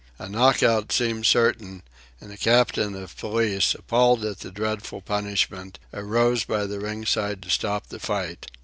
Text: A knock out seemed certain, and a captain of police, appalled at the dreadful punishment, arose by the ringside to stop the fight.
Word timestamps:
A 0.17 0.27
knock 0.27 0.63
out 0.63 0.91
seemed 0.91 1.27
certain, 1.27 1.83
and 2.19 2.31
a 2.31 2.35
captain 2.37 2.95
of 2.95 3.15
police, 3.15 3.75
appalled 3.75 4.25
at 4.25 4.39
the 4.39 4.49
dreadful 4.49 4.99
punishment, 4.99 5.77
arose 5.93 6.43
by 6.43 6.65
the 6.65 6.79
ringside 6.79 7.43
to 7.43 7.51
stop 7.51 7.85
the 7.89 7.99
fight. 7.99 8.49